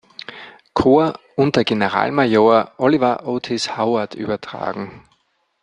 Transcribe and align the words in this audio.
Korps 0.73 1.19
unter 1.35 1.63
Generalmajor 1.63 2.71
Oliver 2.79 3.27
Otis 3.27 3.77
Howard 3.77 4.15
übertragen. 4.15 5.03